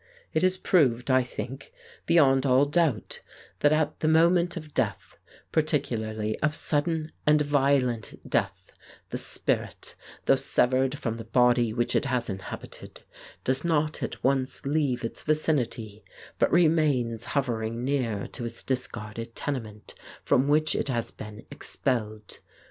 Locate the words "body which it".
11.23-12.05